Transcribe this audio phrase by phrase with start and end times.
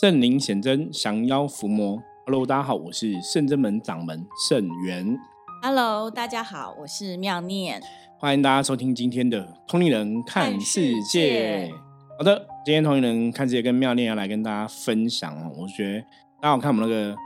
[0.00, 2.00] 圣灵显真，降妖伏魔。
[2.24, 5.18] Hello，大家好，我是圣真门掌门圣元。
[5.60, 7.82] Hello，大家好，我是妙念。
[8.16, 11.72] 欢迎大家收听今天的《通灵人看世界界》。
[12.16, 15.52] 好的，今天《通灵人看世界》跟妙念要来跟大家分享哦。
[15.58, 16.00] 我觉得
[16.40, 17.16] 大家看我们那个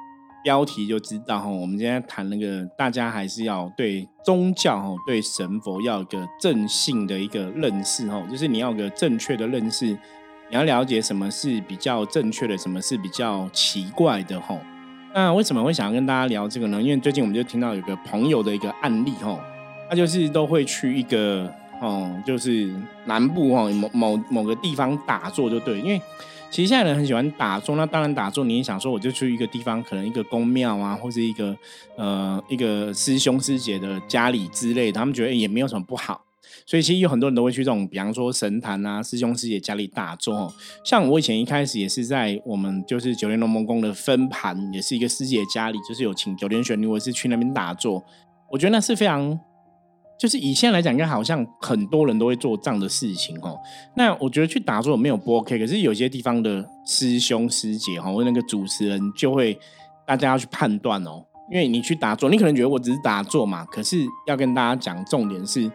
[0.43, 9.95] 标题就知道哈，我们今天谈那个大家还是要对宗教哈、对神佛要有一个正性的一个认识哈，就是你要有个正确的认识，
[10.53, 14.55] 你要了解什么是比较正确的，什么是比较奇怪的哈。
[15.15, 16.81] 那为什么会想要跟大家聊这个呢？
[16.81, 19.41] 因为最近我们就听到有个朋友的一个案例哈，
[19.89, 22.71] 他就是都会去一个哦，就是
[23.07, 25.99] 南部哈某某某个地方打坐就对，因为
[26.51, 31.57] 其实现在人很喜欢打坐，那当然打坐你也想说，我就去一个地方，可能一个宫庙啊，或者一个
[31.97, 36.21] 呃一个师兄师姐的家里之类的，他们觉得也没有什么不好。
[36.73, 40.51] 所以其实有很多人都会去这种，比方说神坛啊、师兄师姐家里打坐哦。
[40.83, 48.03] 像我以前一开始也是在我们就是九莲龙门宫的分盘，也是一个师姐家里，就是有请九天玄女，我是去那边打坐。
[48.51, 49.39] 我觉得那是非常，
[50.19, 53.55] 就是以现在来讲，应该好像很多人都会做这样的事情哦。
[53.95, 59.59] 那我觉得去打坐没有不 OK，可是有些地方的师兄师姐哈，或那个主持人就会
[60.07, 65.71] 大家要去判断哦，因为你去打坐，你可能觉得我只是打坐嘛，可是要跟大家讲，重点是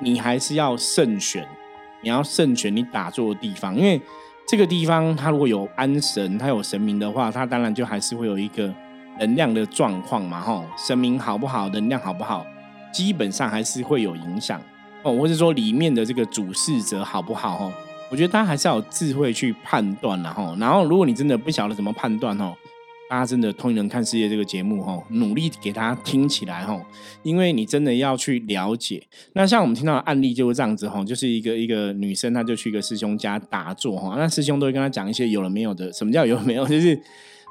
[0.00, 1.46] 你还是要慎选，
[2.02, 4.00] 你要慎选你打坐的地方，因为
[4.46, 8.72] 这个地方它如果有安神，它有神明的话，它当然就还是会有一个
[9.18, 12.44] 能量的状况嘛，吼，神明好不好，能量好不好，
[12.92, 14.60] 基本上还是会有影响
[15.02, 17.72] 哦，或者说里面的这个主事者好不好，吼，
[18.10, 22.54] 我觉得大家还是要有智慧去判断然后，然后如果你真的不晓得怎么判断哦。
[23.10, 26.80] 大家真的《通灵人看世界》这个节目哈，努力给大家听起来哈，
[27.24, 29.02] 因为你真的要去了解。
[29.32, 35.92] 那像我们听到的案例就是这样子哈，就是一个一个女生，她就去一个师兄家打坐哈，那师兄都会跟她讲一些有了没有的。
[35.92, 36.64] 什么叫有了没有？
[36.70, 36.94] 就是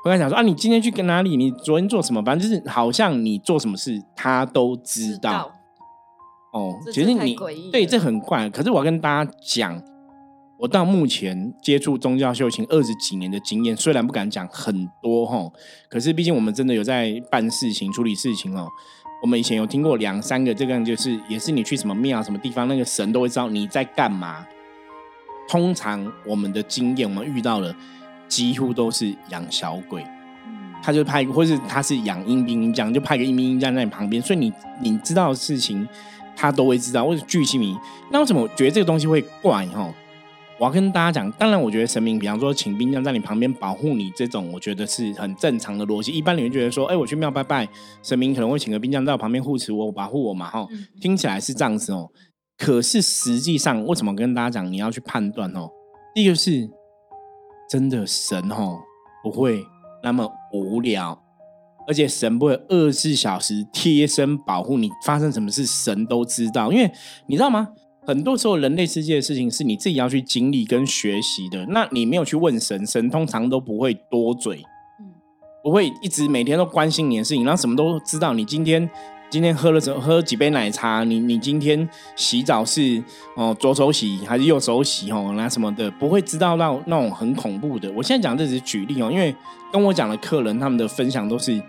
[0.02, 1.36] 会跟她讲说啊，你今天去跟哪里？
[1.36, 2.24] 你昨天做什么？
[2.24, 5.52] 反正就是好像你做什么事，他都知道。
[6.54, 7.36] 哦，其实你
[7.70, 9.84] 对这很怪，可是我要跟大家讲，
[10.60, 15.50] 我到目前接触宗教修行二十几年的经验，虽然不敢讲很多哈，
[15.88, 18.68] 可是毕竟我们真的有在办事情、处理事情哦。
[19.22, 24.46] 我们以前有听过两三个，这个就是也是你去什么庙、什么地方，那个神都会知道你在干嘛。
[25.48, 27.74] 通常我们的经验，我们遇到了
[28.28, 30.04] 几乎都是养小鬼。
[30.46, 35.88] 嗯他就派，或是他是养阴兵阴将，就派个阴兵阴将在你旁边，所以你你知道的事情，
[36.36, 37.06] 他都会知道。
[37.06, 37.78] 或者巨细迷，
[38.12, 39.94] 那为什么我觉得这个东西会怪哈？
[40.60, 46.12] 我要跟大家讲，当然我觉得神明，比方说请兵将在你旁边保护你，这种我觉得是很正常的逻辑。
[46.12, 47.66] 一般你会觉得说，哎、我去庙拜拜，
[48.04, 52.10] 神明可能会请个兵将在我旁边护持我、保护我嘛，哈，嗯听起来是这样子哦。
[52.58, 55.70] 可是实际上，为什么跟大家讲你要去判断哦？
[56.14, 56.70] 第一个是
[57.70, 58.80] 真的神哦
[59.24, 59.66] 不会
[60.04, 61.18] 那么无聊，
[61.88, 66.70] 而且神不会二十四小时贴身保护你，发生什么事神都知道。
[66.70, 66.92] 因为
[67.28, 67.70] 你知道吗？
[68.10, 74.64] 很多时候人类世界的事情是你自己要去经历跟学习的，那你没有去问神，神通常都不会多嘴，
[75.00, 75.06] 嗯
[75.64, 78.34] 不会一直每天都关心你的事情，然后什么都知道。
[78.34, 78.90] 你今天
[79.30, 81.04] 今天喝了什喝了几杯奶茶？
[81.04, 83.00] 你你今天洗澡是
[83.36, 85.32] 哦左手洗还是右手洗哦？
[85.38, 87.92] 那什么的不会知道到那种很恐怖的。
[87.92, 89.36] 我现在讲这只是举例哦，因为
[89.72, 91.62] 跟我讲的客人他们的分享都是，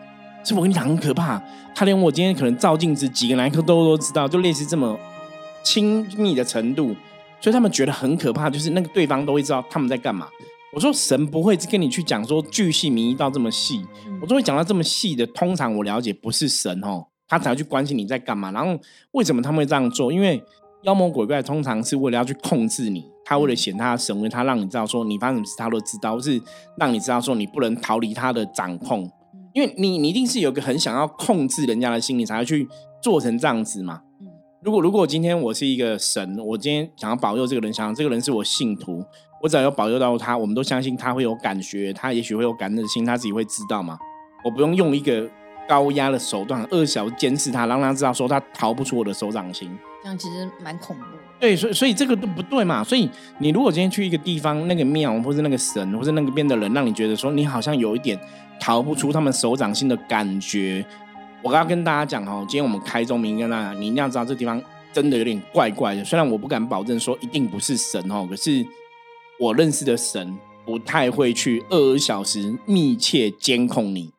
[0.42, 1.38] 是我跟你讲很可怕。
[1.74, 4.98] 他连我今天可能照镜子几个男客都都知道，就类似这么
[5.62, 6.94] 亲密的程度，
[7.40, 10.28] 所以他们觉得很可怕，就是那个对方都会知道他们在干嘛。
[10.72, 15.26] 我说神不会跟你去讲说巨细靡遗到这么细，嗯我都会讲到这么细的。
[15.28, 18.52] 通常我了解不是神哦，他才会去关心你在干嘛。
[18.52, 18.80] 然后
[19.12, 20.12] 为什么他们会这样做？
[20.12, 20.40] 因为
[20.82, 26.40] 妖魔鬼怪通常是为了要去控制你，他为了显他的神威，他让你知道说你发生什么事他都知道，是
[26.78, 29.10] 让你知道说你不能逃离他的掌控。
[29.52, 32.68] 因为你你一定是有个很想要控制人家的心，你才会去
[33.02, 34.02] 做成这样子嘛。
[34.60, 39.02] 嗯如果如果今天我是一个神，我今天想要保佑这个人，想要这个人是我信徒，
[39.42, 43.98] 我只要有保佑到他，我们都相信他会有感觉，他也许会有感恩的心，他自己会知道嘛。
[44.44, 45.26] 我不用用一个
[45.66, 49.70] 高压的手段，二小时监视他，让他知道说他逃不出我的手掌心。
[50.02, 51.02] 这样其实蛮恐怖。
[51.38, 52.84] 对，所以所以这个都不对嘛。
[52.84, 53.08] 所以
[53.38, 58.18] 你如果今天去一个地方，那个庙或是那个神或是那个边的人，让你觉得说你好像有一点
[58.60, 60.84] 逃不出他们手掌心的感觉，
[61.42, 64.60] 我要跟大家讲哦，今天我们开宗明义跟大家，你一定要知道这地方
[64.92, 66.04] 真的有点怪怪的。
[66.04, 68.64] 虽然我不敢保证说一定不是神哦，可是
[69.38, 74.10] 我认识的神不太会去二十四小时密切监控你。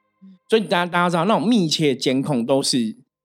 [0.49, 2.77] 所以大家大家知道，那种密切监控都是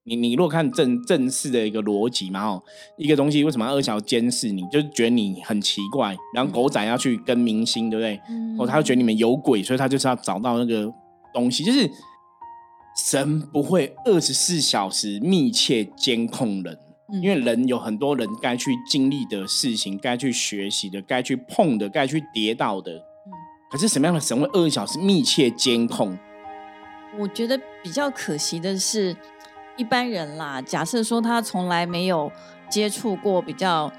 [0.04, 2.62] 你你如果看正正式的一个逻辑嘛，哦，
[2.98, 8.20] 一个东西为什么要二小监视你，就是觉得你很奇怪，然后狗仔要去跟明星，对不对？
[8.28, 10.92] 嗯哦，他就觉得你们有鬼，所以他就是要找到那个
[11.32, 11.90] 东西，就是
[12.96, 16.74] 神不会二十四小时密切监控人。
[17.08, 22.92] 嗯因为人有很多人该去经历的事情，该去学习的，该去碰的，该去跌倒的。
[22.92, 23.30] 嗯
[23.70, 26.18] 可是什么样的神会二十四小时密切监控？
[27.18, 29.16] 我觉得比较可惜的是，
[29.76, 32.30] 一般人啦，假设说他从来没有
[32.68, 33.92] 接触过比较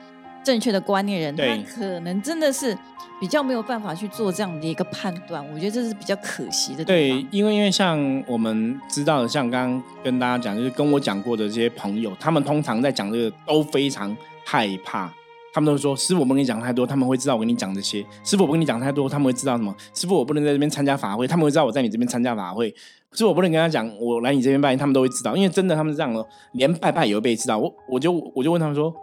[0.44, 2.78] 正确的观念人，对他可能真的是
[3.20, 5.44] 比较没有办法去做这样的一个判断。
[5.54, 15.12] 我觉得这是比较可惜的对。，因为因为像我们知道的，像刚刚跟大家讲，就是跟我讲过的这些朋友，他们通常在讲这个都非常害怕。
[15.54, 18.06] 他们都说：“师傅，我不跟你讲太多，他们会知道我跟你讲这些。
[18.24, 19.76] 师傅，我不跟你讲太多，他们会知道什么？
[19.92, 22.70] 师傅，我不能在这边参加法会，他们会知道我在你这边参加法会。
[23.14, 27.58] 师傅，我不能跟他讲，我来你这边拜，他们都会知道，因为真的他们是这样的，连拜拜也会被知道。
[27.58, 28.94] 我我就我就问他们说，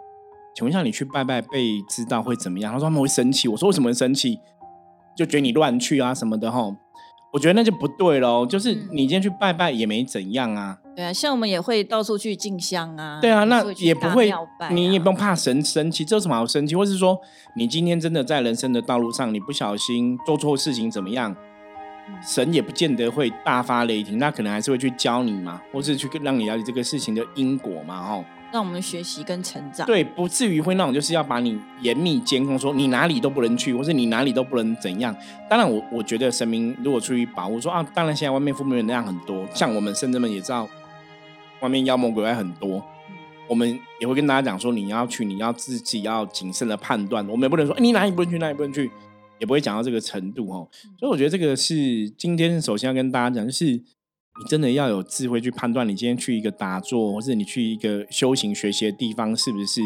[0.55, 2.71] 请问一下，你去拜拜被知道会怎么样？
[2.71, 3.47] 他说他们会生气。
[3.49, 4.39] 我说为什么会生气？
[5.15, 6.73] 就觉得你乱去啊什么的哈。
[7.33, 10.77] 我觉得那就不对喽，就是嗯你今天去拜拜也没怎样啊。
[10.95, 13.19] 对啊，像我们也会到处去进香啊。
[13.21, 14.31] 对啊，那也不会
[14.71, 16.73] 你也啊不用怕神生气，这有什么好生气？
[16.73, 17.19] 或是说，
[17.57, 21.31] 你今天真的在人生的道路上，你不小心做错事情怎么样？
[22.07, 28.23] 嗯神也不见得会大发雷霆，那可能还是会去教你嘛，或是去让你了解这个事情的因果嘛，吼。
[28.55, 29.85] 让我们学习跟成长。
[29.85, 35.13] 对，不至于会那种就是要把你严密监控，说你哪里都不能去，或是你哪里都不能怎样。
[35.49, 40.65] 当然我，我觉得神明如果出于保护，说啊，当然现在外面负面能量很多，像我们甚至们也知道，
[41.59, 42.81] 外面妖魔鬼怪很多，
[43.49, 48.89] 我们也会跟大家讲说，你要去，你要自己要谨慎的判断，我们也不能说、哎你哪里不能去，哪里不能去，
[49.37, 50.65] 也不会讲到这个程度哦。
[50.97, 53.83] 所以我觉得这个是今天首先要跟大家讲，就是
[54.37, 59.81] 你真的要有智慧去判断，你今天去一个打坐，或是你去一个修行学习的地方，是不是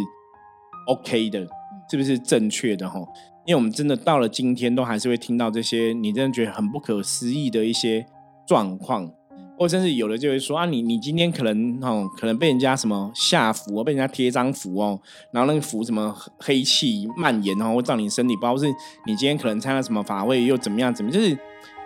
[0.87, 1.47] OK 的，
[1.89, 2.99] 是不是正确的哈？
[3.45, 8.05] 因为我们真的到了今天，都还是会听到这些你真的觉得很不可思议的一些
[8.47, 9.11] 状况，
[9.57, 14.99] 或甚至有的就会说啊，你你今天可能哦，可能被人家什么下符哦，被人家贴一张符哦，
[15.31, 18.67] 然后那个符什么黑气蔓延哦，会到你身体，不知道是
[19.05, 21.37] 你今天可能参加什么法会又怎么样怎么，就是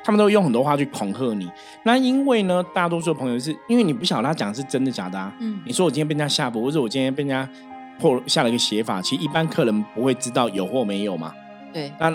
[0.03, 1.49] 他们都用很多话去恐吓你。
[1.83, 5.33] 那因为呢，大多数的朋友是因为你不晓得他讲的是真的假的啊。
[5.39, 7.49] 嗯你说我今天被人家下播，或者我今天被人家
[7.99, 11.33] 破下了一个邪法，其实一般客人不会知道有或没有嘛。
[11.71, 12.13] 对，那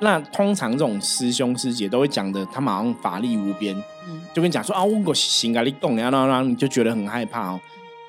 [0.00, 3.74] 那通常这种师兄师姐都会讲的，他们好像法力无边，
[4.08, 7.60] 嗯就跟你讲说啊，我我行啊，你动然后然后你就觉得很害怕哦。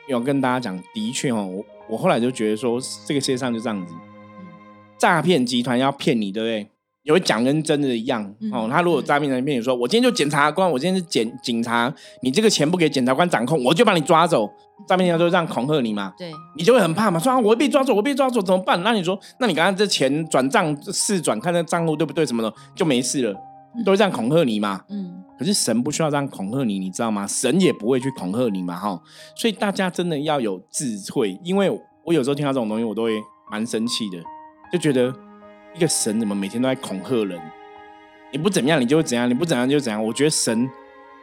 [0.07, 3.93] 要跟大家讲，的确哦，我我后来就觉得说，这个世界上就这样子，
[4.97, 6.69] 诈骗集团要骗你，对不对？
[7.07, 8.67] 也会讲跟真的一样、嗯哦。
[8.69, 14.47] 他如果诈骗人骗你说，我今天就检察官，我今天是检警察，你这个钱不给检察官掌控，我就把你抓走。
[14.87, 18.81] 诈骗集团就这样恐吓你嘛，对，你就会很怕嘛，说啊，我会被抓走，我被抓走怎么办？
[18.83, 23.33] 那你说，那你刚刚这钱转账试转，看那账户对不对什么的，就没事了，
[23.83, 24.81] 都会这样恐吓你嘛。
[24.89, 27.25] 嗯可是神不需要这样恐吓你，你知道吗？
[27.27, 28.99] 神也不会去恐吓你嘛，哈。
[29.35, 31.69] 所以大家真的要有智慧，因为
[32.03, 33.19] 我有时候听到这种东西，我都会
[33.51, 34.17] 蛮生气的，
[34.71, 35.13] 就觉得
[35.77, 37.39] 一个神怎么每天都在恐吓人？
[38.31, 40.03] 你不怎么样，你就会怎样；你不怎样就怎样。
[40.03, 40.67] 我觉得神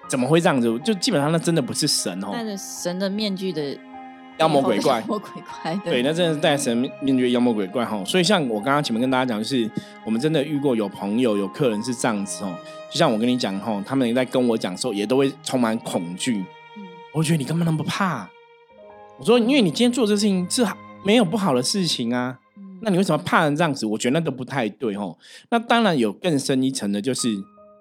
[0.09, 0.79] 怎么会这样子？
[0.85, 3.77] 就基本上那真的不是神哦，戴着神的面具的
[4.39, 8.03] 妖魔鬼怪 妖魔鬼怪，对，那真的是戴神面对妖魔鬼怪哈。
[8.05, 9.69] 所以像我刚刚前面跟大家讲，就是
[10.05, 12.55] 我们真的遇过有朋友、有客人是这样子哦。
[12.91, 16.45] 就像我跟你讲哈，他们在跟我讲的时候，也都会充满恐惧。
[16.77, 18.29] 嗯我觉得你根本那么怕。
[19.19, 20.67] 我说，因为你今天做这事情是
[21.05, 22.44] 没有不好的事情啊，嗯
[22.83, 23.87] 那你为什么怕成这样子？
[23.87, 25.17] 我觉得那都不太对哦。
[25.51, 27.29] 那当然有更深一层的，就是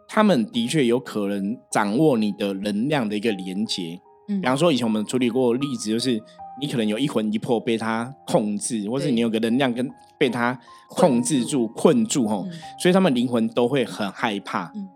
[0.07, 3.99] 他们的确有可能掌握你的能量的一个连接。
[4.29, 6.21] 嗯比方说，以前我们处理过例子，就是
[6.61, 10.57] 你可能有一魂一魄被他控制，或是你有个能量跟被他
[10.87, 14.71] 控制住、困住吼，嗯所以他们灵魂都会很害怕。
[14.75, 14.87] 嗯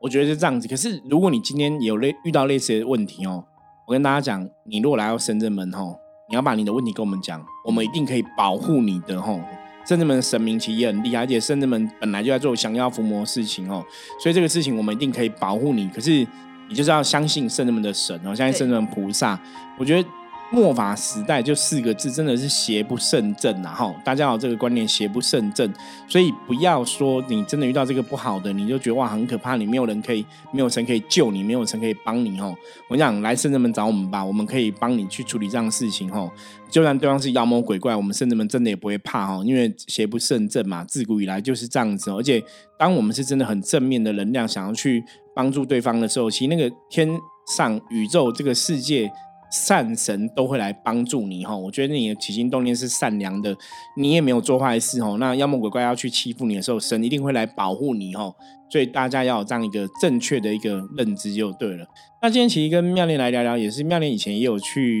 [0.00, 0.68] 我觉得是这样子。
[0.68, 3.44] 可是如果你今天有类遇到类似的问题哦，
[3.86, 5.96] 我跟大家讲，你如果来到深圳门吼，
[6.28, 9.40] 你要把你的问题跟我们讲，我们一定可以保护你的吼。
[9.86, 13.84] 甚至们神明其实也很厉害，而且甚至们本来就在做降妖伏魔的事情哦，
[14.20, 15.88] 所以这个事情我们一定可以保护你。
[15.90, 16.26] 可是
[16.68, 19.38] 你就是要相信圣人们的神哦，相信圣人们菩萨。
[19.78, 20.08] 我觉得
[20.52, 23.68] 末法时代就四个字，真的是邪不胜正呐！
[23.68, 25.72] 哈，大家有这个观念，邪不胜正。
[26.08, 32.56] 所以不要说你真的遇到这个不好的，你就觉得哇很可怕，你没有人可以，没有神可以救你，没有神可以帮你哦。
[32.88, 36.30] 我讲来圣人们找我们吧，我们可以帮你去处理这样的事情哦。
[36.70, 42.42] 就算对方是妖魔鬼怪，我们圣人们真的也不会怕哦，因为邪不胜正嘛，自古以来就是这样子、而且
[42.78, 45.02] 当我们是真的很正面的能量，想要去
[45.34, 47.08] 帮助对方的时候，其实那个天
[47.48, 49.10] 上宇宙这个世界
[49.56, 51.56] 善神都会来帮助你哈。
[51.56, 53.56] 我觉得你的起心动念是善良的，
[53.96, 55.16] 你也没有做坏事哈。
[55.18, 58.32] 那妖魔鬼怪要去欺负你的时候，神一定会来保护你哈。
[58.68, 61.86] 所以大家要有这样一个正确的一个认知就对了。
[62.20, 65.00] 那今天其实跟妙莲来聊聊，也是妙莲以前也有去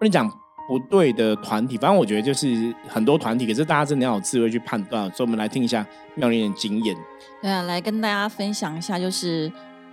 [0.00, 0.28] 跟你讲
[0.68, 5.08] 不对的团体，反正我觉得就是很多团体，可是大家真的要有智慧去判断。
[5.12, 5.86] 所以我们来听一下
[6.16, 6.96] 妙莲的经验。
[7.40, 9.52] 对啊，来跟大家分享一下，就是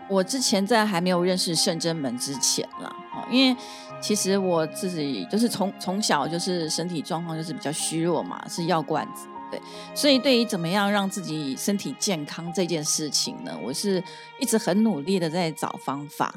[0.09, 2.91] 我之前在还没有认识圣真门之前啦，
[3.29, 3.55] 因为
[4.03, 9.27] 其实我自己就是从从小就是身体状况就是比较虚弱嘛，是药罐子。
[9.49, 9.61] 对，
[9.95, 14.03] 所以对于怎么样让自己身体健康这件事情呢，我是
[14.41, 16.35] 一直很努力的在找方法。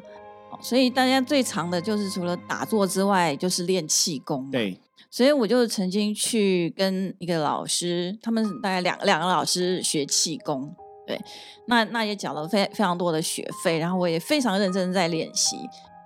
[0.61, 4.49] 所以大家最常的就是除了打坐之外，就是练气功。
[4.51, 4.79] 对，
[5.11, 10.73] 所以我就曾经去跟一个老师，他们大概两两个老师学气功。
[11.05, 11.21] 对，
[11.67, 15.57] 那那也缴了非非常多的学费，然后我也非常认真在练习。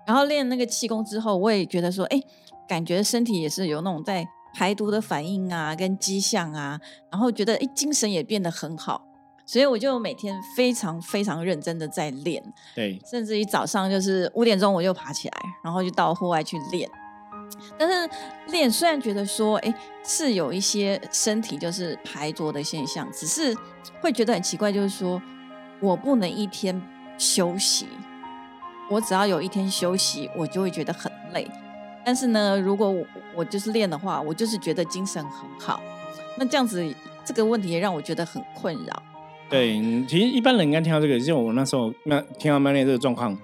[0.06, 2.20] 然后练那个气功之后，我也觉得说，哎，
[2.68, 4.26] 感觉身体也是有那种在。
[4.52, 6.76] 排毒的反应啊，跟迹象啊，
[7.08, 9.00] 然后觉得哎，精神也变得很好，
[9.46, 12.42] 所以我就每天非常非常认真的在练，
[12.74, 16.90] 对，甚至于早上就是五点钟我就爬起来，然后就到户外去练。
[17.78, 18.10] 但是
[18.48, 23.56] 练虽然觉得说哎是有一些身体就是排浊的现象，只是
[24.00, 25.22] 会觉得很奇怪，就是说
[25.80, 26.82] 我不能一天
[27.16, 27.86] 休息，
[28.90, 31.46] 我只要有一天休息，我就会觉得很累。
[32.04, 33.06] 但是呢，如果我
[33.36, 35.80] 我就是练的话，我就是觉得精神很好。
[36.36, 36.84] 那这样子
[37.24, 39.02] 这个问题也让我觉得很困扰。
[39.48, 43.36] 对，其实一般人应该听到这个，就我那时候那听到曼练这个状况，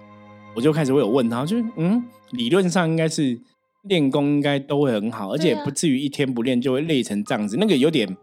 [0.54, 3.38] 我就开始会有问他，就是嗯，理论上应该是
[3.82, 8.16] 练功应该都会很好，而且不至于一天不练就会累成这样子，那个有点。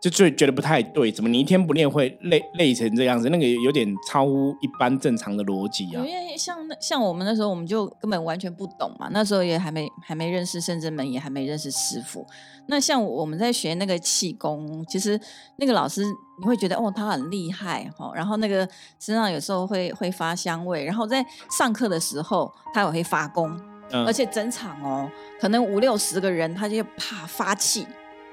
[0.00, 3.28] 就就觉得不太对，怎么你一天不练会累累成这样子？
[3.28, 6.02] 那个有点超乎一般正常的逻辑啊。
[6.02, 9.10] 因为像那像我们那时候，我们就根本完全不懂嘛。
[9.12, 12.26] 那时候也还没还没认识圣真门，也还没认识师傅。
[12.66, 15.20] 那像我们在学那个气功，其实
[15.56, 16.02] 那个老师
[16.40, 18.10] 你会觉得哦，他很厉害哦。
[18.14, 18.66] 然后那个
[18.98, 21.22] 身上有时候会会发香味，然后在
[21.58, 23.54] 上课的时候他也会发功，
[23.90, 27.86] 而且整场哦，可能五六十个人，他就啪发气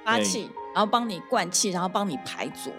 [0.06, 0.50] 发气。
[0.78, 2.72] 然后帮你灌气，然后帮你排浊，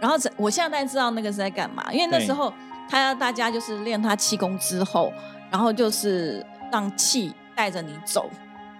[0.00, 2.52] 然后我现在大概知道那个是在干嘛，因为那时候
[2.90, 5.12] 他要大家就是练他气功之后，
[5.48, 8.28] 然后就是让气带着你走，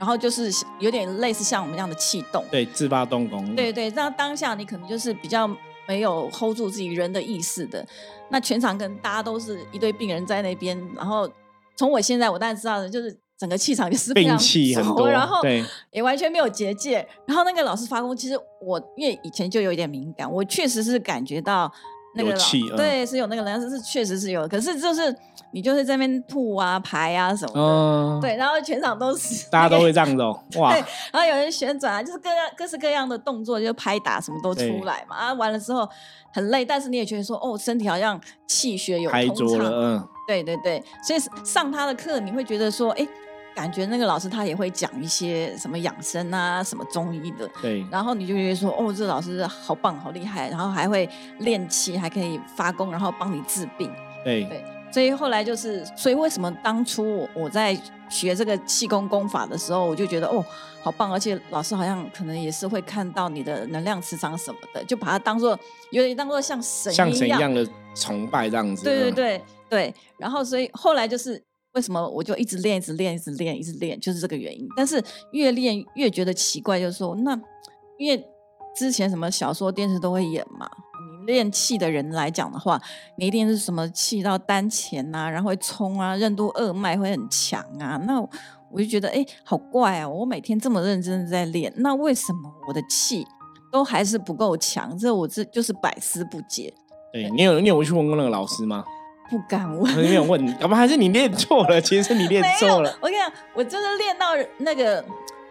[0.00, 5.49] 然后就是有点类似像我们这样的气动，对，自发动功，对对，让当下你可能就是比较
[5.87, 7.87] 没有 hold 住自己人的意识的，
[8.30, 11.30] 那全场跟大家都是一堆病人在那边，然后
[11.76, 13.16] 从我现在我大概知道的就是。
[13.38, 15.43] 整个气场就是病气很多，然后
[15.90, 17.07] 也完全没有结界。
[17.26, 21.71] 然后那个老师发功，其实我因为以前就有一点敏感，我确实是感觉到
[22.14, 24.49] 那个气，对，是有那个能量，是确实是有。
[24.49, 25.14] 可是就是
[25.50, 30.73] 你就是在那边吐啊、排啊什么的，对，然后全场都是，大家都会这样子哦，哇！
[30.73, 35.14] 对，然后有人旋转啊，就是各样各式各样的动作，就拍打什么都出来嘛。
[35.14, 35.87] 啊，完了之后
[36.33, 43.07] 很累，但是你也觉得说，哦，身体好像气血有通畅，嗯，对对对，所以上他的课你会觉得说，哎。
[43.56, 47.82] 感觉那个老师他也会讲一些什么养生啊，什么中医的，对。
[47.90, 51.08] 然后你就觉得说，哦，这老师好棒，好厉害，然后还会
[51.38, 53.90] 练气，还可以发功，然后帮你治病。
[54.22, 54.62] 对对。
[54.92, 57.75] 所以后来就是，所以为什么当初我在
[58.10, 60.44] 学这个气功功法的时候，我就觉得哦，
[60.82, 65.58] 好棒，而且老师好像可能也是会看到你的能量磁场什么的，就把它当做
[65.92, 68.84] 有点当做像神像神一样的崇拜这样子。
[68.84, 69.94] 对对对对。
[70.18, 71.42] 然后所以后来就是。
[71.76, 74.66] 为什么我就一直练，一直练，一直练，一直练，就是这个原因。
[74.75, 75.00] 但是
[75.33, 77.38] 越练越觉得奇怪，就是说，那
[77.99, 78.26] 因为
[78.75, 80.66] 之前什么小说、电视都会演嘛。
[81.21, 82.80] 你练气的人来讲的话，
[83.18, 87.99] 你一定是什么气到丹田呐，然后会冲啊，任督二脉会很强啊。
[88.06, 88.18] 那
[88.71, 90.09] 我就觉得，哎，好怪啊！
[90.09, 93.26] 我每天这么认真的在练，那为什么我的气
[93.71, 94.97] 都还是不够强？
[94.97, 96.73] 这我这就是百思不解。
[97.12, 98.83] 对你有你有去问过那个老师吗？
[99.28, 101.80] 不敢问，没有问，要不还是你练错了？
[101.80, 102.97] 其实是你练错了。
[103.00, 104.26] 我跟你讲，我就是练到
[104.59, 105.04] 那个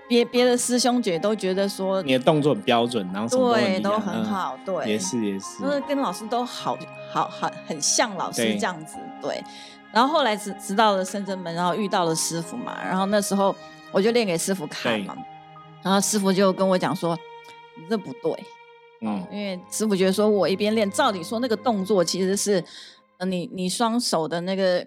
[0.08, 6.78] 别别的师兄姐都觉得说你的动作很标准，然后对都很好，对也是也是，就是跟老师都好
[7.12, 9.44] 好好很像老师这样子，对。
[9.92, 13.56] 然后后来直直到了深圳门，然后遇到了师傅嘛，然后那时候
[13.92, 15.16] 我就练给师傅看嘛，
[15.84, 17.18] 然后师傅就跟我讲说
[17.76, 18.32] 你这不对，
[19.02, 22.64] 嗯，因为师傅觉得说我一边练，照理说那个动作其实是。
[23.20, 24.86] 呃，你你双手的那个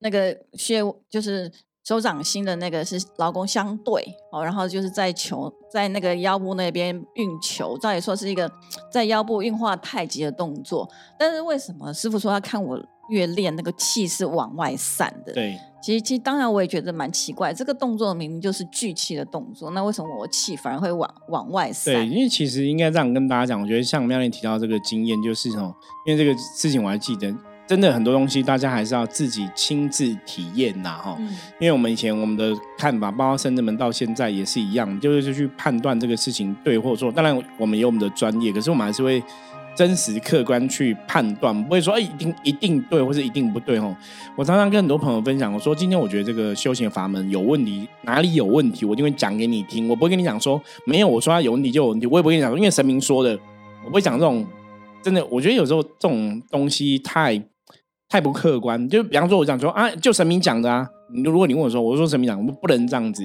[0.00, 1.50] 那个穴就是
[1.84, 8.50] 手掌心的那个是劳宫相对哦，然后就是在球在那个腰部那边运球，照理说是一个
[8.90, 12.76] 在腰部运化太极的动作，但是为什么师傅说要看我
[13.08, 15.32] 越练那个气是往外散的？
[15.32, 21.94] 对，其实其实当然我也觉得蛮奇怪，这个动作明明就是聚气的动作，那为什么我气反而会往往外散？
[21.94, 25.72] 对，因为其实应该这样跟大家讲，我觉得像妙莲提到这个经验，就是哦，
[26.04, 27.32] 因为这个事情我还记得。
[27.66, 31.16] 真的很多东西，大家还是要自己亲自体验呐，哈。
[31.58, 37.10] 因为我们以前我们的看法，包括深圳门到现在也是一样，就是去判断这个事情对或错。
[37.10, 39.20] 当然，我们有我们的专业，可是我们还是会
[39.74, 43.96] 真实客观去判断，不会说哎一定一定对，或是一定不对，哦。
[44.36, 49.88] 我常常跟很多朋友分享，我说今天我觉得这个修行法门有问题，哪里有问题，我就会讲给你听。
[49.88, 53.36] 我不会跟你讲说没有，我说它有问题就有问题，我也不会跟你讲，因为神明说的，
[53.84, 54.46] 我不会讲这种
[55.02, 55.26] 真的。
[55.26, 57.42] 我觉得有时候这种东西太。
[58.16, 60.88] 太不客观，就比方说，我讲说啊，就神明讲的啊。
[61.22, 63.22] 如果你问我说，我说神明讲，我们不能这样子。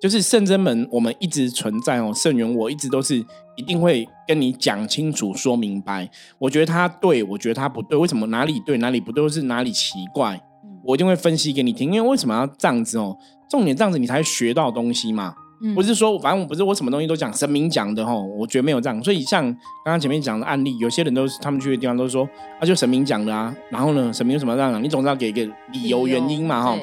[0.00, 2.12] 就是圣真门，我们一直存在哦。
[2.14, 3.16] 圣元，我一直都是
[3.56, 6.08] 一定会跟你讲清楚、说明白。
[6.38, 10.40] 我觉得他对，我觉得他不对，为什么哪里对哪里不对，或是哪里奇怪，
[10.84, 11.92] 我一定会分析给你听。
[11.92, 13.18] 因为为什么要这样子哦？
[13.50, 15.34] 重点这样子，你才学到东西嘛。
[15.74, 19.02] 不是说，反正我不是我什么东西都讲神明讲的哈，我觉得没有这样。
[19.02, 19.42] 所以像
[19.84, 22.28] 刚刚前面讲的案例，有些人都是他们去的地方都说，
[22.60, 23.54] 啊就神明讲的啊。
[23.70, 24.82] 然后呢，神明有什么这样讲？
[24.82, 26.78] 你总是要给一个理由原因嘛哈。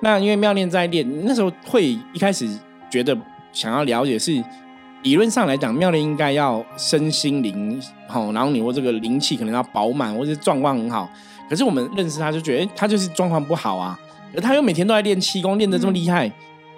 [0.00, 2.48] 那因为妙念在练，那时候会一开始
[2.90, 3.16] 觉得
[3.52, 4.42] 想要了解是
[5.02, 11.10] 理论上来讲，妙念应该要身心灵好，然后你或这个灵气可能要饱满，或者状况很好。
[11.48, 13.98] 可是我们认识他就觉得，他就是状况不好啊，
[14.34, 16.30] 而他又每天都在练气功，练得这么厉害。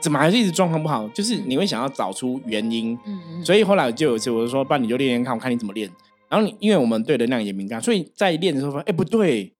[0.05, 1.09] 怎么还是一直状况不好？
[1.15, 5.91] 就是你会想要找出原因，嗯所以后来就有一次我就说：“爸，你就练练看，我看你怎么练。”
[6.29, 9.55] 然后你因为我们对能量也敏感，所以在练的时候说：“哎，不对，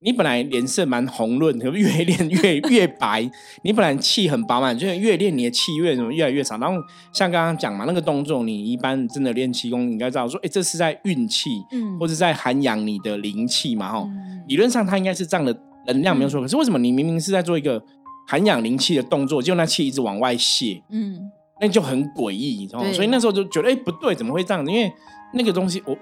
[0.00, 3.30] 你本来脸色蛮红润，可越练越越白。
[3.64, 6.58] 你本来气很饱满，就是越练你的气越什么越来越少。
[6.58, 6.78] 然后
[7.14, 13.90] 像刚刚讲嘛，那个动作你一般真的练气功，你应该知道说：哎，这是在运气，嗯，或者在涵养你的灵气嘛。
[13.90, 14.06] 哈，
[14.48, 16.42] 理论上它应该是这样的能量没有错。
[16.42, 17.82] 可是为什么你明明是在做一个？
[18.26, 22.92] 涵养灵气的动作，就那气一直往外泄，嗯，那就很诡异，你知道吗？
[22.92, 24.70] 所以那时候就觉得，哎，不对，怎么会这样子？
[24.70, 24.92] 因为
[25.34, 25.96] 那个东西，我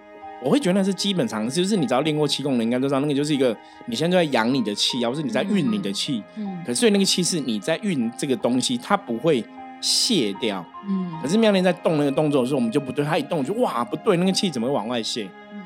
[0.45, 6.23] 我会觉得那是基本常识，就是你只要练过气功的，应该都知道，那个就是一个你现在在养你的气，而不是你在运你的气。
[6.37, 9.45] 嗯，可是所以那个气是你在运这个东西，它不会
[9.81, 10.65] 泄掉。
[10.87, 15.29] 嗯，可是妙莲在动那个动作的时候，我们就不对，它一动就哇，不对，那个气怎么会往外泄？
[15.53, 15.63] 嗯，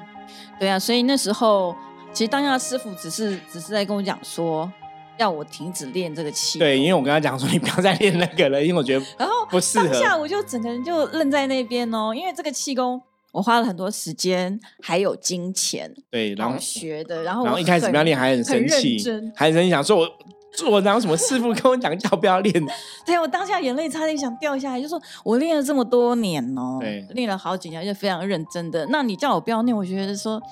[0.59, 1.77] 对啊，所以那时候
[2.12, 4.73] 其实当下师傅只是只是在跟我讲说。
[5.18, 9.87] 要我停止练这个气，对，因为我跟他讲说，你不要再练那个了，因为我觉得 然后不适合。
[9.87, 13.00] 当下我就整个人就愣在那边哦，因为这个气功
[13.33, 18.98] 我花了很多时间还有金钱，对，然后学的，然后然后一开始不要练还很生气，
[19.37, 20.09] 还很生气想说我
[20.57, 22.64] 做，然后什么师傅跟我讲叫不要练，
[23.07, 30.42] 对我当下眼泪差点想掉下来，就说我练了这么多年哦，对，练了好几年，而且非常认真的，那你叫我不要练，我觉得说。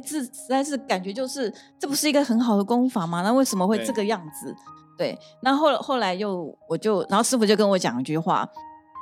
[0.00, 3.22] 这实在是感觉就是，这不是一个很好的功法吗？
[3.22, 4.54] 那为什么会这个样子？
[4.96, 8.48] 对，那后后来又我就，然后师傅就跟我讲一句话，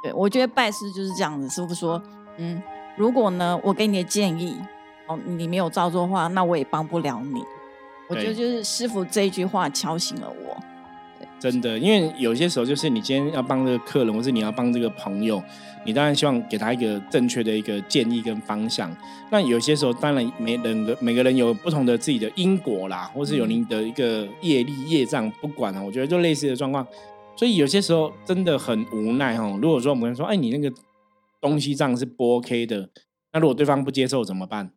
[0.03, 1.49] 对我觉得拜师就是这样子。
[1.49, 2.03] 师傅说，
[2.39, 2.63] 嗯，
[2.97, 4.57] 如果呢我给你的建议，
[5.07, 7.45] 哦，你没有照做的话，那我也帮不了你。
[8.09, 10.72] 我觉得就是师傅这一句话敲醒了我。
[11.43, 15.43] 真的，因为有些时候就是你今天要帮这个客人，或是你要帮这个朋友，
[15.85, 18.97] 你当然希望给他一个正确的一个建议跟方向。
[19.29, 26.87] 那有些时候，当然每人的每个人有不同的自己的因果啦，或是有您的一个业力业障，不管啊，我觉得就类似的状况。
[27.35, 29.59] 所以有些时候真的很无奈哈。
[29.61, 30.73] 如果说我们说，哎，你那个
[31.41, 32.89] 东西这样是不 OK 的，
[33.33, 34.71] 那如果对方不接受怎么办？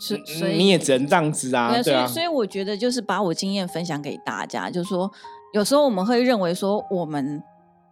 [0.00, 2.04] 是，所以你也只能这样子啊，对啊。
[2.04, 5.12] 所以我觉得就是把我经验分享给大家，就是说。
[5.54, 7.40] 有时候我们会认为说我们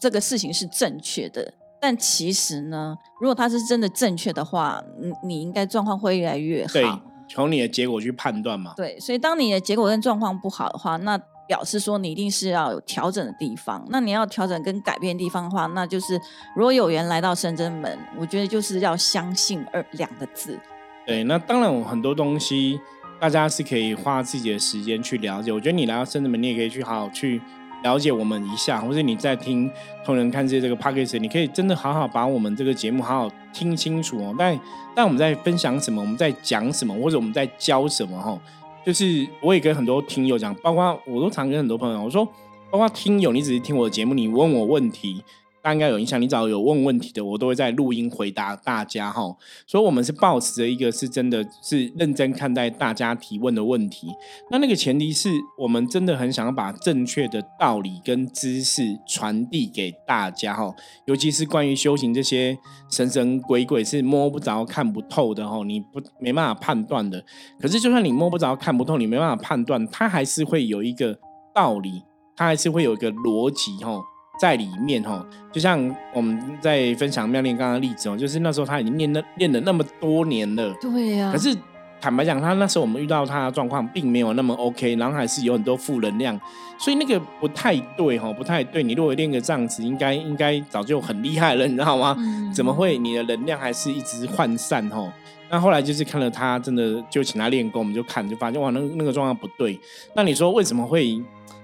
[0.00, 6.72] 这个事情是正确的，但其实呢，如果它是真的正确的话，你你应该状况会越来越好。
[6.72, 6.84] 对，
[7.28, 8.74] 从你的结果去判断嘛。
[8.76, 13.86] 对，所以当你的结果跟状况不好的话，那表示说你一定是要有调整的地方。
[13.90, 16.20] 那你要调整跟改变地方的话，那就是
[16.56, 20.58] 如果有缘来到深圳门，我觉得就是要相信二两个字。
[21.06, 22.80] 对，那当然我很多东西。
[23.22, 25.52] 大家是可以花自己的时间去了解。
[25.52, 27.40] 我觉得你来到深圳门，你也可以去好好去
[27.84, 29.70] 了解我们一下，或者你在听
[30.04, 34.34] 同仁看这些这个 p a c k a g e 你可以真的好好把我们这个节目好好听清楚哦。
[34.36, 34.58] 但
[34.92, 38.36] 但我们在分享什么，我们在讲什么，或者我们在教什么哈，
[38.84, 42.26] 就是我也跟很多听友讲，包括我都常跟很多朋友我说，
[42.72, 45.22] 包括听友，你只是听我的节目，你问我问题，
[45.62, 49.22] 大家应该有印象，你只要有问问题的，我都会在录音回答大家哈。
[49.64, 54.08] 所以，我们是保持着一个是真的是认真看待大家提问的问题。
[54.50, 60.74] 那那个前提是我们真的很想要把正确的道理跟知识传递给大家哈。
[61.06, 62.58] 尤其是关于修行这些
[62.90, 67.24] 神神鬼鬼是摸不着、看不透的哈，你不没办法判断的。
[67.60, 71.16] 可是，就算你摸不着、看不透，你没办法判断，它还是会有一个
[71.54, 72.02] 道理，
[72.34, 74.02] 它还是会有一个逻辑哈。
[74.42, 75.78] 在里面哈，就像
[76.12, 81.30] 我们在分享妙念刚刚例子哦，就是那时候他已经练了练了那么多年了，对呀。
[81.32, 81.56] 可是
[82.00, 86.36] 坦白讲，他那时候我们遇到他的状况并没有那么 OK，然后还是有很多负能量，
[86.76, 88.82] 所以那个不太对哈，不太对。
[88.82, 92.16] 你如果练个这样子，应该应该早就很厉害了， 你知道吗？
[92.52, 95.08] 怎么会你的能量还是一直涣散哈？
[95.48, 99.78] 那后来就是看了他，真的就请他练功，我们就看就发现哇，那那个状况不对。
[100.16, 101.22] 那你说为什么会？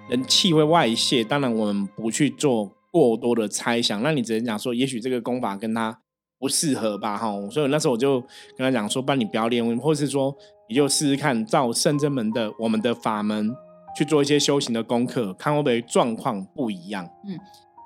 [0.08, 6.00] 人气会外泄，当然我们不去做过多的猜想，那你只能讲说，也许这个功法跟他
[6.38, 7.30] 不适合吧，哈。
[7.50, 8.20] 所以那时候我就
[8.56, 10.34] 跟他讲说，帮你不要练，或者是说
[10.68, 13.50] 你就试试看，照圣真门的我们的法门
[13.96, 17.04] 去做一些修行的功课，看会不会状况不一样。
[17.26, 17.38] 嗯，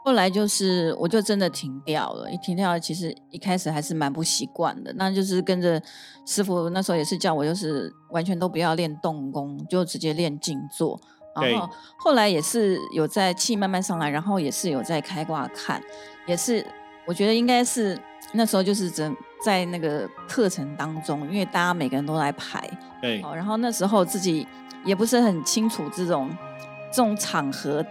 [0.05, 5.83] 后来就是我就真的停掉了，一停掉，其实一开始还是蛮不习惯的，那就是跟着
[6.25, 11.01] 师傅那时候也是叫我，就是完全都不要练动功，就直接练静坐。
[11.35, 15.83] 然后后来也是有在气慢慢上来，然后也是有在开挂看，
[16.27, 16.65] 也是
[17.07, 17.99] 我觉得应该是
[18.33, 19.11] 那时候就是在
[19.43, 22.69] 在那个课程当中，因为大家每个人都来排，
[23.01, 24.47] 对，然后那时候自己
[24.85, 26.31] 也不是很清楚这种
[26.91, 27.85] 这种场合，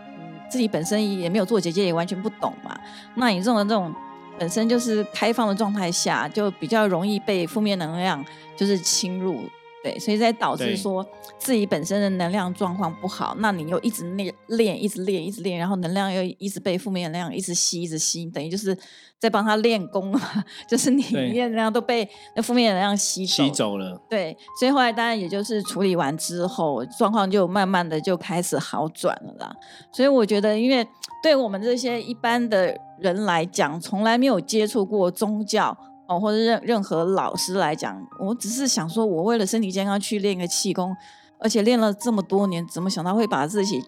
[0.49, 2.80] 自己本身也没有做姐姐，也完全不懂嘛。
[3.15, 3.93] 那你这种这种
[4.38, 8.23] 本身就是开放的状态下，就比较容易被负面能量
[8.56, 9.49] 就是侵入。
[9.84, 11.04] 对，所以在导致说
[11.39, 18.78] 自己本身的能量状况不好，那你又一直练练，一直练，一直练，然后能量又一直被负面能量一直吸，一直吸，等于就是
[19.17, 24.00] 在帮他练功啊， 就是你练能量都被那负面能量吸吸走了。
[24.08, 29.52] 对，所以后来当然也就是处理完之后，状况就慢慢的就开始好转了啦。
[29.91, 30.88] 所以我觉得，因为
[31.24, 35.76] 对我们这些一般的人来讲，从来没有接触过宗教。
[36.19, 40.95] 或者任任何老师来讲，我只是想说，我为了身体健康去练个气功，
[41.39, 43.84] 而且练了这么多年，怎么想到会把自己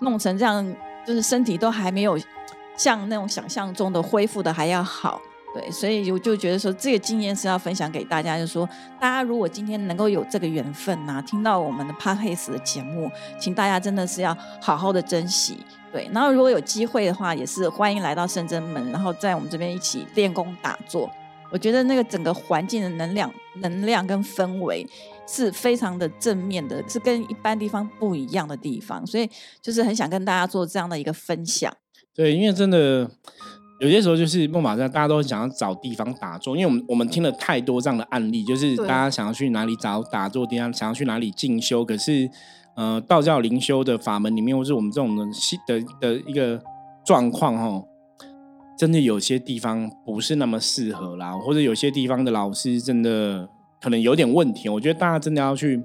[0.00, 0.74] 弄成这样？
[1.06, 2.18] 就是身体都还没有
[2.76, 5.18] 像那种想象中的恢复的还要好，
[5.54, 8.68] 对，所以我就觉得说，这个经验是要分享给大家，就是说，
[9.00, 13.10] 大家如果今天能够有这个缘分呐，听到我们的 podcast 的节目，
[13.40, 15.56] 请大家真的是要好好的珍惜，
[15.90, 16.10] 对。
[16.12, 21.10] 然后如果有机会的话，也是欢迎来到圣真门，然后在我们这边一起练功打坐。
[21.50, 24.86] 我觉得那个整个环境的能量、能量跟氛围
[25.26, 29.28] 是非常的正面的，是跟一般地方不一样的地方，所以
[29.62, 31.72] 就是很想跟大家做这样的一个分享。
[32.14, 33.10] 对，因为真的
[33.80, 42.28] 有些时候就是木马山，大家都想要找地方打坐，因为我们我们听了太多这样的案例，就是大家想要去哪里找打坐地方，想要去哪里进修，可是
[42.76, 45.24] 呃，道教灵修的法门里面，或是我们这种的
[45.66, 46.60] 的的一个
[47.04, 47.82] 状况哈。
[48.78, 53.48] 真的有些地方不是那么适合啦，或者有些地方的老师真的
[53.82, 54.68] 可能有点问题。
[54.68, 55.82] 我觉得大家真的要去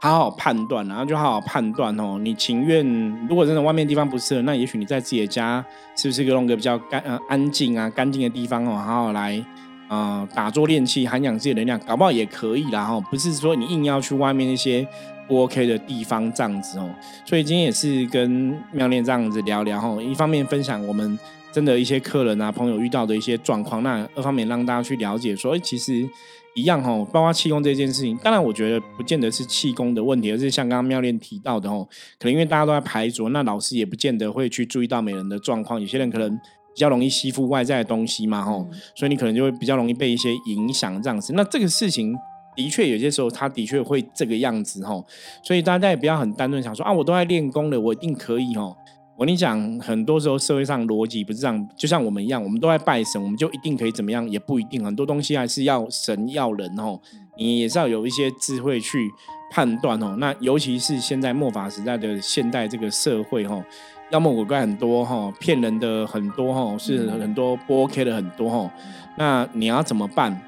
[0.00, 2.18] 好好判断，然后就好好判断哦。
[2.20, 2.84] 你情愿
[3.28, 5.64] 如果真的外面地方不适合，那也许你在自己的家
[5.96, 9.40] 是不是弄个比较干呃安静啊干净的地方哦，好好来
[9.86, 13.00] 啊打坐练气，涵养自己的能量，搞不好也可以啦哈。
[13.12, 14.84] 不是说你硬要去外面那些
[15.28, 16.90] 不 OK 的地方这样子哦。
[17.24, 21.16] 所以今天也是跟妙念这样子聊聊哈，一方面分享我们。
[21.52, 26.08] 真的一些客人啊、朋友遇到的一些状况，那二方面让大家去了解，说，哎，其实
[26.54, 28.16] 一样哦，包括气功这件事情。
[28.18, 35.80] 当然，我觉得不见得是气功的问题，而是像刚刚妙练提到的哦，可能因为大家都在排浊，那老师也不见得会去注意到每人的状况。
[35.80, 41.32] 有些人可能比较容易吸附外在的东西嘛，吼，所以你可能就会比较容易被一些影响这样子。
[41.34, 42.14] 那这个事情
[42.54, 45.06] 的确有些时候，他的确会这个样子吼，
[45.42, 48.76] 所以大家也不要很单纯想说啊，我都在练功了，我一定可以吼。
[49.18, 54.84] 我跟你讲，很多时候社会上逻辑不是这样，就像我们一样，我们都在拜神，我们就一定可以怎么样，也不一定。
[54.84, 56.96] 很多东西还是要神要人哦，
[57.36, 59.10] 你也是要有一些智慧去
[59.50, 60.14] 判断哦。
[60.20, 63.60] 那尤其是现在末法时代的现代这个社会哦，
[64.12, 68.70] 妖魔鬼怪很多哈，骗人的很多哈，是很多不 OK 的很多哈。
[69.16, 70.40] 那你要怎么办？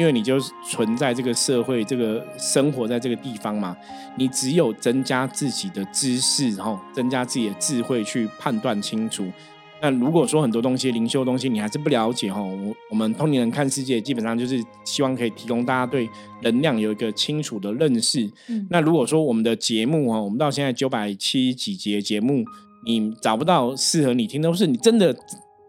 [0.00, 3.76] 因为你就存在这个社会，这个生活在这个地方嘛，
[4.16, 9.26] 你只有增加自己的知识，然后增加自己的智慧去判断清楚。
[9.82, 16.08] 那如果说很多东西灵修东西你还是不了解哈，我我们通灵人看世界基本上就是希望可以提供大家对
[16.40, 18.26] 能量有一个清楚的认识。
[18.70, 22.42] 那如果说我们的节目哈，我们到现在九百七几节节目，
[22.86, 25.14] 你找不到适合你听，都是你真的。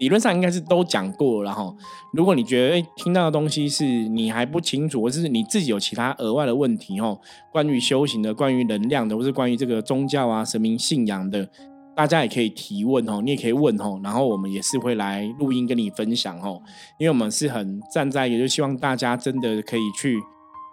[0.02, 1.72] 理论上应该是都讲过了，哈。
[2.12, 7.20] 如果你觉得哎听到的东西是你还不清楚，或是你自己有其他额外的问题哦，
[7.52, 11.48] 关于修行的、关于能量的，或是关于这个宗教啊、神明信仰的，
[11.96, 16.60] 大家也可以提问哦，你也可以问哦，然后我们也是会来录音跟你分享哦，
[16.98, 20.18] 因为我们是很站在，也就希望大家真的可以去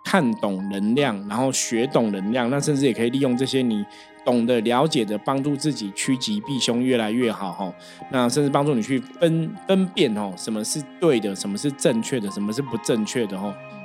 [0.05, 3.85] 看懂能量，然后学懂能量，那甚至也可以利用这些你。
[4.25, 7.73] 懂得了解的帮助自己趋吉避凶越来越好哈，
[8.13, 13.45] 那甚至帮助你去分分辨哦，什么是对的，什么是正确的，什么是不正确的哈，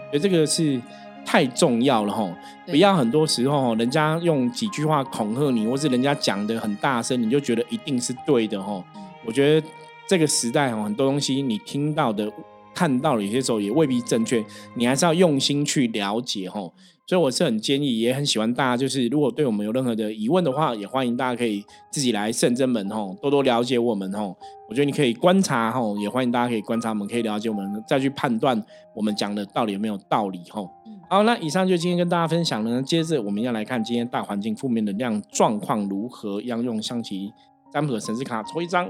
[0.10, 0.82] 所以这个是
[1.24, 2.30] 太重要了哈，
[2.66, 8.84] 不要很多时候人家用几句话恐吓你，或是人家讲的很大声，你就觉得一定是对的哈。
[9.26, 9.66] 我觉得
[10.06, 12.30] 这个时代哦，很多东西你听到的、
[12.74, 14.44] 看到了，有些时候也未必正确，
[14.76, 16.62] 你还是要用心去了解哈。
[17.06, 24.36] 所以我是很建议，也很喜欢大家，就是如果对我们有任何的疑问的话，也欢迎大家可以自己来圣真门吼，多多了解我们吼。
[24.70, 28.60] 我觉得你可以观察吼，也欢迎大家可以观察我们，可以了解我们，再去判断
[28.96, 30.70] 我们讲的到底有没有道理吼。
[31.10, 32.82] 好，那以上就今天跟大家分享呢。
[32.82, 37.34] 接着我们要来看今天大环境负面能量状况如何，要用象棋
[37.72, 38.88] 占卜的神之卡抽一张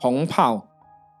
[0.00, 0.66] 红炮。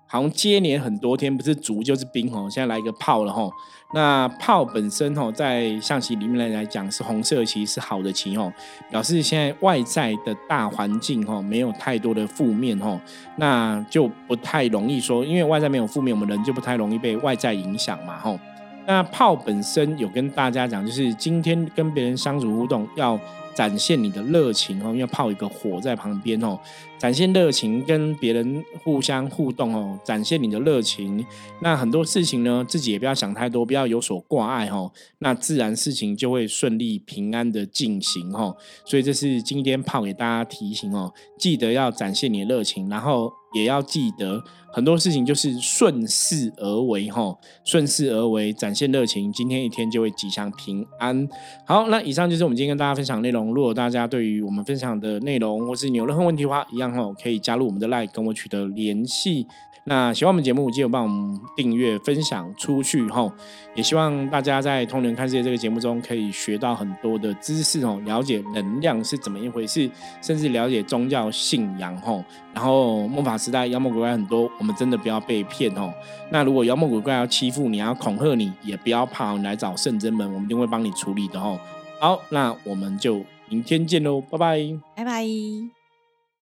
[0.06, 2.48] 好像接连很多天，不是卒就是兵哦。
[2.50, 3.48] 现在来一个炮了哈。
[3.94, 8.52] 那炮本身哦，在象棋里面来讲是红色棋，是好的棋哦，
[8.90, 13.00] 表示现在外在的大环境哦没有太多的负面哦，
[13.36, 18.38] 那就不太容易说，因为外在没有负面，我们人就不太容易被外在影响嘛吼。
[18.86, 23.18] 那炮本身有跟大家讲，就是今天跟别人相处互动要。
[23.56, 26.58] 展现你的热情哦，因为泡一个火在旁边哦，
[26.98, 31.24] 展现热情，跟别人互相互动哦，展现你的热情。
[31.62, 38.54] 那很多事情呢，自己也不要想太多，不要有所挂碍哦，那自然事情就会顺利平安的进行哦。
[38.84, 43.32] 所以这是今天泡给大家提醒哦，记得要展现你的热情，然后。
[43.56, 44.42] 也要记得
[44.72, 51.26] 很多事情就是顺势而为哈，顺势而为，展现热情，今天一天就会吉祥平安。
[51.64, 53.54] 好，那以上就是我们今天跟大家分享内容。
[53.54, 59.46] 如果大家对于我们分享的内容，或是你有任何问题的话，一样哈，可以加入我们的 Like，跟我取得联系。
[59.88, 63.32] 那喜欢我们节目，记得帮我们订阅、分享出去哈。
[63.76, 69.88] 也希望大家在《通灵看世界》这个节目中，可以学到很多的知识哦，了解能量是怎么一回事，
[70.20, 72.20] 甚至了解宗教信仰哈。
[72.52, 75.94] 然后魔法时代妖魔鬼怪很多，我们真的不要被骗哦。
[76.32, 81.56] 那如果妖魔鬼怪要欺负你，要恐吓你，也不要怕，你来找圣真门，我们一定会帮你处理的哦。
[82.00, 84.58] 好，那我们就明天见喽，拜拜，
[84.96, 85.75] 拜拜。